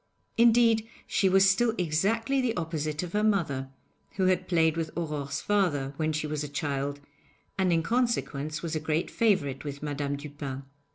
[0.35, 3.69] Indeed, she was still exactly the opposite of her mother,
[4.13, 6.99] who had played with Aurore's father when she was a child,
[7.55, 10.63] and in consequence was a great favourite with Madame Dupin.